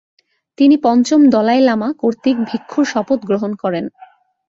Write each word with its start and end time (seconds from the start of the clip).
তিনি 0.57 0.75
পঞ্চম 0.77 1.21
Dalai 1.29 1.61
Lama 1.67 1.89
কর্তৃক 2.01 2.37
ভিক্ষুর 2.49 2.85
শপথ 2.85 3.19
গ্রহণ 3.29 3.51
করেন। 3.63 3.85